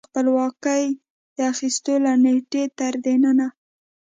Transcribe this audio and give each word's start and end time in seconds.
د 0.03 0.05
خپلواکۍ 0.11 0.85
د 1.35 1.37
اخیستو 1.53 1.93
له 2.05 2.11
نېټې 2.23 2.63
تر 2.77 2.93
ننه 3.23 3.47